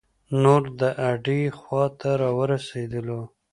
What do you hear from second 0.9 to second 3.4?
اډې خواته را ورسیدلو.